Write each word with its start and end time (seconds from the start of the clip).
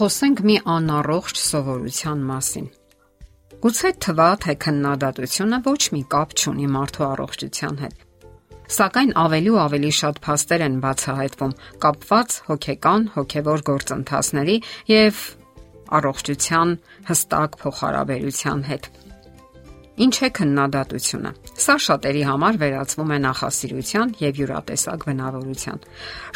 Խոսենք 0.00 0.38
մի 0.48 0.54
անառողջ 0.72 1.36
սովորության 1.36 2.20
մասին։ 2.24 2.68
Գուցե 3.60 3.90
թվա 4.00 4.28
թե 4.40 4.54
քննադատությունը 4.64 5.58
ոչ 5.66 5.82
մի 5.92 6.00
կապ 6.14 6.30
չունի 6.40 6.68
մարդու 6.76 7.04
առողջության 7.06 7.76
հետ։ 7.82 7.98
Սակայն 8.76 9.12
ավելի 9.24 9.52
ու 9.52 9.58
ավելի 9.66 9.90
շատ 9.98 10.22
փաստեր 10.24 10.64
են 10.68 10.78
բացահայտվում 10.86 11.52
կապված 11.84 12.38
հոգեկան, 12.48 13.04
հոգևոր 13.18 13.64
գործընթացների 13.68 14.56
եւ 14.94 15.20
առողջության 16.00 16.74
հստակ 17.12 17.60
փոխհարաբերության 17.60 18.64
հետ։ 18.72 18.90
Ինչ 20.00 20.16
է 20.24 20.28
քննադատությունը։ 20.32 21.30
Սա 21.60 21.74
շատերի 21.84 22.20
համար 22.24 22.58
վերածվում 22.60 23.10
է 23.12 23.16
նախասիրության 23.20 24.12
եւ 24.20 24.38
յուրատեսակ 24.40 25.02
բնավորության։ 25.08 25.82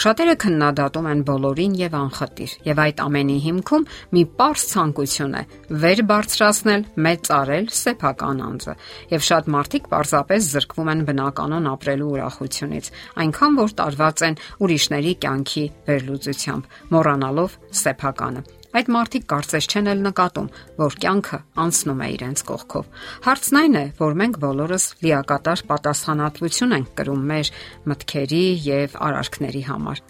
Շատերը 0.05 0.35
քննադատում 0.45 1.07
են 1.13 1.23
բոլորին 1.31 1.77
եւ 1.81 1.97
անխտիր, 2.01 2.57
եւ 2.69 2.83
այդ 2.85 3.01
ամենի 3.05 3.37
հիմքում 3.45 3.87
մի 4.13 4.25
པարս 4.35 4.65
ցանկություն 4.75 5.39
է 5.41 5.43
վեր 5.85 6.03
բարձրացնել, 6.13 6.85
մեծարել 7.09 7.71
սեփական 7.81 8.43
անձը։ 8.49 8.75
Եվ 9.15 9.25
շատ 9.29 9.49
մարդիկ 9.55 9.89
պարզապես 9.95 10.51
զրկվում 10.53 10.91
են 10.93 11.07
բնականon 11.09 11.71
ապրելու 11.73 12.11
ուրախությունից, 12.19 12.93
այնքան 13.25 13.57
որ 13.65 13.75
տարված 13.81 14.27
են 14.29 14.39
ուրիշների 14.61 15.17
կյանքի 15.25 15.65
վերլուծությամբ, 15.89 16.69
մոռանալով 16.93 17.59
սեփականը։ 17.81 18.45
Այդ 18.75 18.89
մարդիկ 18.91 19.27
կարծես 19.31 19.69
չեն 19.71 19.91
էլ 19.93 20.01
նկատում, 20.09 20.49
որ 20.81 20.97
կյանքը 21.05 21.39
անցնում 21.65 22.01
է 22.03 22.09
իրենց 22.15 22.43
կողքով։ 22.49 22.89
Հարցն 23.27 23.61
այն 23.61 23.79
է, 23.79 23.85
որ 24.01 24.19
մենք 24.23 24.41
բոլորս 24.45 24.87
լիակատար 25.05 25.63
պատասխանատվություն 25.71 26.77
ենք 26.81 26.91
կրում 26.99 27.23
մեր 27.31 27.53
մտքերի 27.93 28.45
եւ 28.67 28.99
արարքների 29.09 29.65
համար։ 29.71 30.05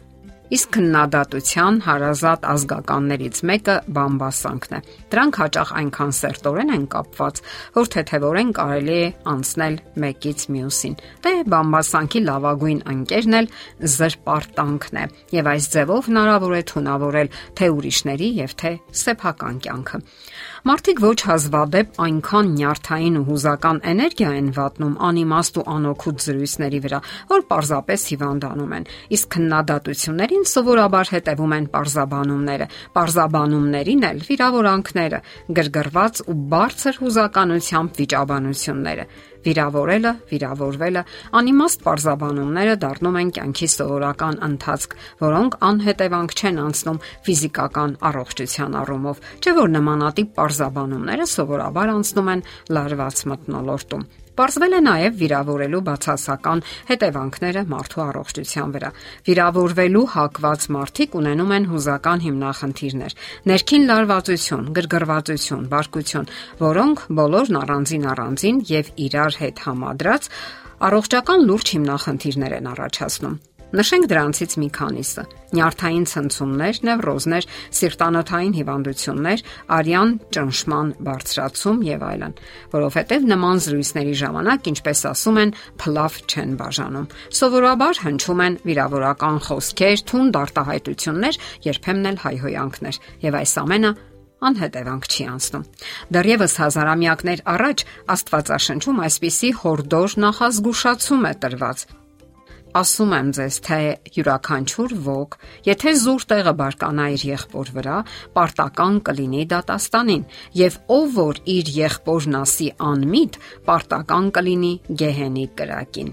Իսկ 0.55 0.69
քննադատության 0.77 1.79
հարազատ 1.83 2.45
ազգականներից 2.47 3.39
մեկը 3.49 3.75
բամբասանքն 3.97 4.77
է։ 4.77 4.79
Դրանք 5.15 5.39
հաճախ 5.41 5.73
այնքան 5.81 6.13
սերտորեն 6.19 6.71
են 6.77 6.85
կապված, 6.95 7.41
որ 7.75 7.91
թեթևորեն 7.95 8.53
կարելի 8.59 8.95
է 8.95 9.09
անցնել 9.35 9.79
մեկից 10.05 10.47
մյուսին։ 10.55 10.97
Դե 11.27 11.35
բամբասանքի 11.55 12.23
լավագույն 12.31 12.81
ընկերն 12.95 13.39
էլ 13.41 13.51
զրպարտանքն 13.99 15.03
է, 15.03 15.05
եւ 15.35 15.51
այս 15.55 15.71
ձևով 15.75 16.11
հնարավոր 16.15 16.55
է 16.55 16.63
թունավորել 16.71 17.35
թե 17.59 17.71
ուրիշների 17.75 18.29
եւ 18.45 18.59
թե 18.63 18.73
սեփական 19.05 19.63
կյանքը։ 19.65 20.05
Մարդիկ 20.65 21.01
ոչ 21.05 21.19
հազվադեպ 21.29 21.99
այնքան 22.01 22.47
նյարդային 22.57 23.17
ու 23.21 23.25
հուզական 23.27 23.81
էներգիա 23.91 24.31
են 24.39 24.47
վատնում 24.57 24.95
անիմաստ 25.09 25.59
ու 25.61 25.65
անօգուտ 25.75 26.25
զրույցների 26.25 26.81
վրա, 26.87 27.01
որ 27.35 27.45
պարզապես 27.51 28.07
հիվանդանում 28.15 28.73
են։ 28.79 28.89
Իսկ 29.19 29.29
քննադատություններին 29.35 30.44
սովորաբար 30.50 31.12
հետևում 31.14 31.55
են 31.59 31.69
parzabanumները, 31.75 32.67
parzabanumներին 32.97 34.09
էլ 34.11 34.25
վիրավորանքները, 34.28 35.20
գրգռված 35.59 36.25
ու 36.31 36.41
բարձր 36.55 37.01
հուզականությամբ 37.05 38.03
վիճաբանությունները 38.05 39.06
վիրավորելը, 39.45 40.12
վիրավորվելը, 40.31 41.03
անիմաստ 41.41 41.84
parzabanumները 41.84 42.77
դառնում 42.84 43.19
են 43.20 43.33
կյանքի 43.36 43.69
սովորական 43.75 44.41
ընթացք, 44.48 44.97
որոնք 45.20 45.59
անհետևանք 45.69 46.34
չեն 46.41 46.61
անցնում 46.64 47.03
ֆիզիկական 47.29 47.97
առողջության 48.11 48.81
առումով, 48.81 49.23
չէ՞ 49.45 49.56
որ 49.61 49.73
նմանատիպ 49.77 50.34
parzabanumները 50.41 51.31
սովորաբար 51.36 51.97
անցնում 52.01 52.34
են 52.34 52.47
լարված 52.79 53.27
մթնոլորտում։ 53.34 54.12
Պարզվել 54.35 54.73
է 54.75 54.81
նաև 54.83 55.19
վիրավորելու 55.21 55.81
բացասական 55.87 56.63
հետևանքները 56.89 57.63
մարդու 57.71 58.03
առողջության 58.05 58.73
վրա։ 58.75 58.91
Վիրավորվելու 59.29 60.03
հակված 60.15 60.67
մարդիկ 60.75 61.15
ունենում 61.21 61.55
են 61.55 61.69
հուզական 61.71 62.25
հիմնախնդիրներ՝ 62.25 63.17
ներքին 63.55 63.89
լարվածություն, 63.95 64.69
գրգռվածություն, 64.75 65.64
բարկություն, 65.70 66.31
որոնք 66.64 67.07
բոլորն 67.23 67.61
առանձին 67.63 68.11
առանձին 68.14 68.63
եւ 68.75 68.92
իրար 69.07 69.41
հետ 69.45 69.64
համադրած 69.70 70.31
առողջական 70.91 71.48
լուրջ 71.48 71.77
հիմնախնդիրներ 71.79 72.58
են 72.58 72.70
առաջացնում։ 72.75 73.39
Նշենք 73.74 74.05
դրանցից 74.07 74.52
մի 74.62 74.68
քանիսը. 74.70 75.23
նյարդային 75.55 76.05
ցնցումներ, 76.11 76.79
նևրոզներ, 76.86 77.46
սիրտանոթային 77.79 78.55
հիվանդություններ, 78.58 79.42
արյան 79.74 80.11
ճնշման 80.35 80.89
բարձրացում 81.07 81.79
եւ 81.86 82.05
այլն, 82.07 82.34
որովհետեւ 82.74 83.27
նման 83.34 83.63
զրույցների 83.64 84.14
ժամանակ, 84.23 84.70
ինչպես 84.74 85.01
ասում 85.11 85.40
են, 85.42 85.55
փլավ 85.83 86.18
չեն 86.30 86.55
բաժանում։ 86.63 87.11
Սովորաբար 87.39 88.01
հնչում 88.05 88.45
են 88.46 88.58
վիրավորական 88.63 89.39
խոսքեր, 89.48 89.98
թուն 90.11 90.33
դարտահայտություններ, 90.39 91.40
երբեմն 91.67 92.08
էլ 92.14 92.18
հայհոյանքներ, 92.24 92.96
եւ 93.27 93.39
այս 93.42 93.55
ամենը 93.64 93.92
անհետևանք 94.45 95.05
չի 95.08 95.24
անցնում։ 95.34 95.67
Դեռևս 96.14 96.55
հազարամյակներ 96.61 97.42
առաջ 97.55 97.84
Աստվածաշնչում 98.14 99.05
այսպիսի 99.08 99.51
հորդոր 99.64 100.17
նախազգուշացում 100.24 101.29
է 101.30 101.33
տրված 101.45 101.86
ասում 102.80 103.14
եմ 103.18 103.29
ձեզ, 103.39 103.58
թե 103.67 103.79
յուրաքանչյուր 104.17 104.95
ոգ, 105.07 105.39
եթե 105.68 105.95
զուր 106.02 106.27
տեղը 106.33 106.55
բարկանա 106.61 107.07
իր 107.14 107.24
եղբոր 107.30 107.70
վրա, 107.79 107.98
պարտական 108.35 108.98
կլինի 109.07 109.46
դատաստանին, 109.55 110.27
եւ 110.64 110.80
ով 110.98 111.14
որ 111.20 111.40
իր 111.55 111.73
եղբորն 111.79 112.40
ասի 112.42 112.68
անմիտ, 112.90 113.40
պարտական 113.70 114.34
կլինի 114.39 114.74
գեհենի 115.05 115.48
կրակին։ 115.61 116.13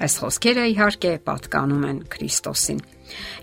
Այս 0.00 0.14
խոսքերը 0.22 0.62
իհարկե 0.72 1.10
պատկանում 1.26 1.82
են 1.88 1.98
Քրիստոսին։ 2.12 2.78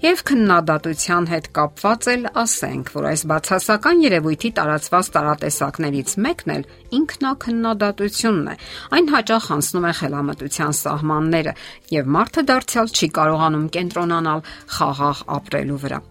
Եվ 0.01 0.21
քննադատության 0.29 1.27
հետ 1.29 1.47
կապված 1.53 2.07
էլ 2.13 2.23
ասենք, 2.41 2.89
որ 2.95 3.07
այս 3.09 3.23
բացասական 3.29 4.01
երևույթի 4.05 4.49
տարածված 4.57 5.09
տարատեսակներից 5.15 6.13
մեկն 6.25 6.53
էլ 6.55 6.65
ինքնակննադատությունն 6.99 8.49
է։ 8.49 8.55
Այն 8.97 9.09
հաճախ 9.13 9.49
անցնում 9.59 9.87
է 9.89 9.93
խելամտության 9.99 10.77
սահմանները, 10.79 11.53
եւ 11.99 12.13
մարդը 12.17 12.45
դարձյալ 12.49 12.93
չի 12.97 13.11
կարողանում 13.19 13.69
կենտրոնանալ 13.77 14.45
խաղաղ 14.79 15.23
ապրելու 15.37 15.81
վրա։ 15.85 16.01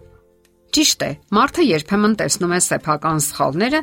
Ճիշտ 0.69 1.03
է, 1.03 1.11
մարդը 1.35 1.63
երբեմն 1.65 2.19
տեսնում 2.19 2.51
է 2.53 2.59
սեփական 2.69 3.23
սխալները 3.25 3.79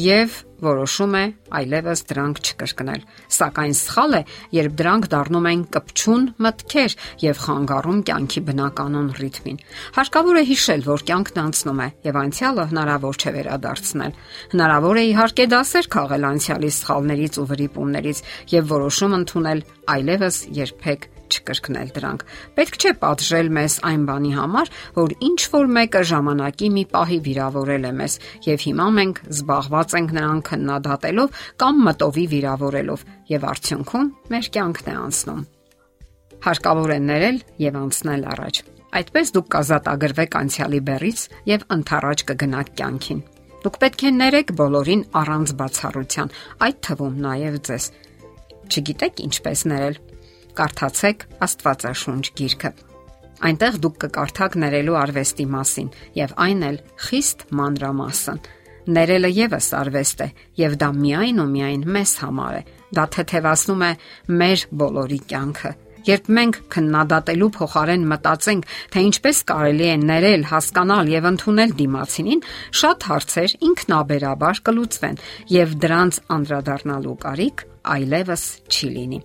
եւ 0.00 0.36
որոշում 0.64 1.14
է 1.20 1.22
այլևս 1.60 2.02
դրանք 2.10 2.40
չկրկնել։ 2.50 3.04
Սակայն 3.36 3.74
սխալ 3.80 4.16
է, 4.20 4.22
երբ 4.56 4.74
դրանք 4.80 5.08
դառնում 5.14 5.48
են 5.50 5.62
կպչուն 5.76 6.26
մտքեր 6.46 6.96
եւ 7.24 7.40
խանգարում 7.44 8.00
կյանքի 8.10 8.42
բնականon 8.50 9.08
ռիթմին։ 9.20 9.62
Հարկավոր 9.98 10.40
է 10.40 10.44
հիշել, 10.50 10.84
որ 10.90 11.06
կյանքն 11.10 11.40
անցնում 11.44 11.80
է 11.80 11.88
եւ 12.10 12.20
անցյալը 12.24 12.66
հնարավոր 12.70 13.20
չէ 13.20 13.34
վերադարձնել։ 13.40 14.18
Հնարավոր 14.54 15.00
է 15.00 15.04
իհարկե 15.10 15.48
դասեր 15.54 15.90
քաղել 15.96 16.28
անցյալի 16.30 16.74
սխալներից 16.80 17.40
ու 17.40 17.48
վրիպումներից 17.50 18.22
եւ 18.54 18.70
որոշում 18.74 19.16
ընդունել 19.20 19.64
այլևս 19.90 20.44
երբեք 20.60 21.10
չկրկնել 21.30 21.90
դրանք։ 21.94 22.24
Պետք 22.58 22.76
չէ 22.80 22.92
պատժել 23.02 23.50
մեզ 23.56 23.76
այն 23.90 24.04
բանի 24.08 24.32
համար, 24.36 24.70
որ 24.96 25.14
ինչ 25.28 25.40
որ 25.54 25.70
մեկը 25.76 26.02
ժամանակի 26.10 26.70
մի 26.76 26.84
պահի 26.94 27.18
վիրավորել 27.26 27.86
է 27.86 27.92
մեզ 28.00 28.16
եւ 28.48 28.64
հիմա 28.66 28.86
մենք 28.98 29.22
զբաղված 29.36 29.96
ենք 30.00 30.14
նրան 30.18 30.42
քննադատելով 30.50 31.40
կամ 31.62 31.80
մտովի 31.86 32.26
վիրավորելով 32.34 33.06
եւ 33.30 33.48
արդյունքում 33.54 34.12
մեր 34.34 34.50
կյանքն 34.58 34.90
է 34.90 34.94
անցնում։ 35.00 35.42
Հարկավոր 36.40 36.90
է 36.90 37.00
ներել 37.10 37.40
եւ 37.60 37.80
անցնել 37.80 38.22
առաջ։ 38.34 38.62
Այդպես 38.90 39.32
դուք 39.36 39.48
կազատագրվեք 39.54 40.36
անցյալի 40.40 40.80
բեռից 40.86 41.20
եւ 41.50 41.66
ընթառաջ 41.76 42.22
կգնաք 42.30 42.70
կյանքին։ 42.80 43.20
Դուք 43.60 43.76
պետք 43.80 44.02
է 44.08 44.10
ներեք 44.16 44.52
բոլորին 44.56 45.02
առանց 45.20 45.50
բացառության, 45.60 46.32
այդ 46.64 46.78
թվում 46.86 47.18
նաև 47.26 47.58
ձեզ։ 47.68 47.88
Չգիտեք 48.70 49.20
ինչպես 49.26 49.64
ներել 49.70 49.98
կարդացեք 50.60 51.26
Աստվածաշունչ 51.44 52.24
գիրքը։ 52.40 52.70
Այնտեղ 53.50 53.76
դուք 53.84 53.98
կկարդաք 54.04 54.56
ներելու 54.64 54.96
արվեստի 55.00 55.46
մասին 55.54 55.92
եւ 56.18 56.34
այն 56.44 56.64
էլ 56.70 56.80
խիստ 57.06 57.44
մանրամասն։ 57.60 58.40
Ներելը 58.90 59.30
եւս 59.36 59.68
արվեստ 59.80 60.24
է 60.24 60.28
եւ 60.60 60.74
դա 60.80 60.88
միայն 60.96 61.44
ու 61.44 61.50
միայն 61.50 61.86
մեզ 61.96 62.16
համար 62.24 62.58
է։ 62.60 62.64
Դա 62.96 63.04
թեթևացնում 63.16 63.86
է 63.86 63.92
մեր 64.40 64.66
բոլորի 64.80 65.20
կյանքը։ 65.30 65.72
Երբ 66.08 66.28
մենք 66.32 66.58
քննադատելու 66.72 67.48
փոխարեն 67.56 68.04
մտածենք, 68.08 68.68
թե 68.94 69.02
ինչպես 69.06 69.40
կարելի 69.50 69.88
է 69.90 69.96
ներել, 70.00 70.46
հասկանալ 70.48 71.10
եւ 71.12 71.26
ընդունել 71.30 71.74
դիմացինին, 71.80 72.40
շատ 72.80 73.06
հարցեր 73.10 73.56
ինքնաբերաբար 73.68 74.62
կլուծվեն 74.70 75.20
եւ 75.60 75.74
դրանց 75.84 76.20
անդրադառնալու 76.40 77.16
կարիք 77.26 77.64
այլևս 77.90 78.44
չի 78.70 78.88
լինի։ 78.96 79.20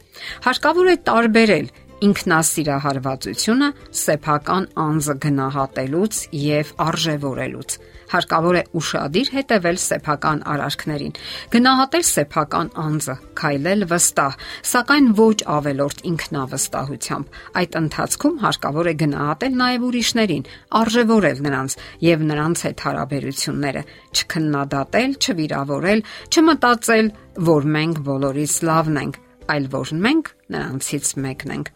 Հարկավոր 0.45 0.91
է 0.91 0.95
տարբերել 1.07 1.71
ինքնասիրահարվածությունը 2.05 3.69
սեփական 4.05 4.69
անձը 4.85 5.15
գնահատելուց 5.25 6.23
եւ 6.45 6.71
արժևորելուց։ 6.85 7.77
Հարկավոր 8.11 8.57
է 8.59 8.63
ուշադիր 8.77 9.29
հետևել 9.33 9.77
սեփական 9.81 10.41
արարքներին, 10.53 11.13
գնահատել 11.55 12.03
սեփական 12.09 12.69
անձը, 12.85 13.15
քայլել 13.39 13.85
վստահ, 13.91 14.35
սակայն 14.71 15.07
ոչ 15.19 15.37
ավելորտ 15.55 16.03
ինքնավստահությամբ։ 16.11 17.39
Այդ 17.61 17.77
ընթացքում 17.81 18.37
հարկավոր 18.45 18.89
է 18.91 18.95
գնահատել 19.01 19.57
նաեւ 19.61 19.87
ուրիշներին, 19.89 20.47
արժևորել 20.81 21.41
նրանց 21.45 21.77
եւ 22.05 22.27
նրանց 22.29 22.65
հետ 22.65 22.85
հարաբերությունները, 22.85 23.85
չքննադատել, 24.15 25.17
չվիրավորել, 25.25 26.05
չմտածել, 26.35 27.09
որ 27.49 27.71
մենք 27.79 28.05
բոլորից 28.05 28.59
լավն 28.69 29.01
ենք, 29.05 29.19
այլ 29.55 29.67
որ 29.75 29.97
մենք 30.05 30.31
նրանցից 30.55 31.17
մեկն 31.25 31.57
ենք։ 31.57 31.75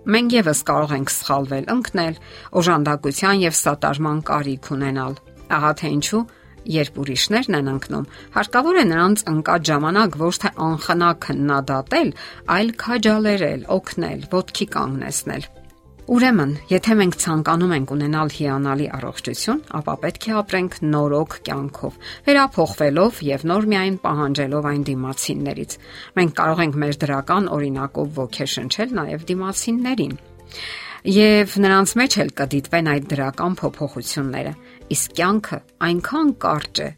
Մենք 0.00 0.36
եւս 0.40 0.60
կարող 0.70 0.92
ենք 0.96 1.10
սխալվել, 1.12 1.64
ընկնել, 1.74 2.20
օժանդակության 2.60 3.42
եւ 3.44 3.56
սատարման 3.60 4.20
կարիք 4.30 4.70
ունենալ։ 4.76 5.16
Ահա 5.50 5.72
թե 5.80 5.90
ինչու 6.00 6.22
Երբ 6.70 6.98
ուրիշներն 7.00 7.56
են 7.56 7.68
ընկնում, 7.72 8.08
հարկավոր 8.34 8.80
է 8.80 8.82
նրանց 8.90 9.22
ընկած 9.32 9.70
ժամանակ 9.70 10.18
ոչ 10.20 10.34
թե 10.42 10.50
անխնա 10.66 11.08
քննադատել, 11.24 12.12
այլ 12.56 12.74
քաջալերել, 12.84 13.64
օգնել, 13.80 14.26
ոտքի 14.34 14.66
կանգնեցնել։ 14.76 15.48
Ուրեմն, 16.10 16.52
եթե 16.66 16.94
մենք 16.98 17.16
ցանկանում 17.22 17.72
ենք 17.76 17.90
ունենալ 17.94 18.32
հիանալի 18.34 18.86
առողջություն, 18.96 19.58
ապա 19.78 19.92
պետք 20.02 20.24
է 20.26 20.32
ապրենք 20.40 20.72
նորոք 20.82 21.34
կյանքով, 21.46 21.98
վերափոխվելով 22.26 23.20
եւ 23.28 23.44
նոր 23.46 23.68
միայն 23.70 23.98
պահանջելով 24.02 24.66
այն 24.70 24.82
դիմացիններից։ 24.88 25.76
Մենք 26.18 26.34
կարող 26.40 26.62
ենք 26.64 26.78
մեր 26.82 26.98
դրական 27.04 27.46
օրինակով 27.54 28.10
ոգեշնչել 28.18 28.96
նաեւ 28.98 29.26
դիմացիններին 29.30 30.16
եւ 31.10 31.54
նրանց 31.64 31.92
մեջ 32.00 32.16
էլ 32.24 32.32
կդիտվեն 32.40 32.90
այդ 32.90 33.06
դրական 33.14 33.54
փոփոխությունները։ 33.60 34.54
Իսկ 34.90 35.14
կյանքը 35.20 35.60
այնքան 35.86 36.34
կարճ 36.42 36.82
է 36.82 36.88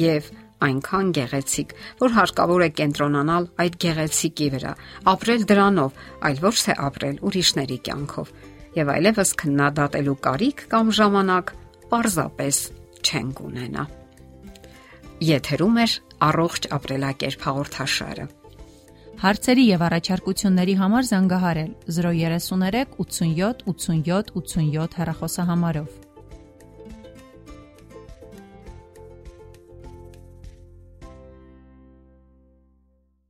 եւ 0.00 0.30
այնքան 0.60 1.10
գեղեցիկ, 1.16 1.74
որ 2.04 2.14
հարկավոր 2.20 2.64
է 2.66 2.70
կենտրոնանալ 2.78 3.50
այդ 3.64 3.76
գեղեցիկի 3.84 4.48
վրա, 4.54 4.72
ապրել 5.12 5.44
դրանով, 5.50 6.00
այլ 6.30 6.42
ոչ 6.46 6.56
թե 6.68 6.78
ապրել 6.86 7.20
ուրիշների 7.30 7.78
կյանքով։ 7.90 8.32
Եվ 8.76 8.90
այլևս 8.94 9.32
քննադատելու 9.40 10.18
կարիք 10.26 10.60
կամ 10.70 10.90
ժամանակ 10.98 11.54
պարզապես 11.90 12.58
չենք 13.00 13.40
ունենա։ 13.48 13.86
Եթերում 15.30 15.80
է 15.80 15.86
առողջ 16.30 16.68
ապրելակերպ 16.76 17.42
հաղորդաշարը։ 17.48 18.26
Հարցերի 19.20 19.64
եւ 19.68 19.82
առաջարկությունների 19.84 20.74
համար 20.80 21.08
զանգահարել 21.10 21.72
033 21.96 22.94
87 23.04 23.66
87 23.74 24.30
87 24.38 24.96
հեռախոսահամարով։ 25.00 26.09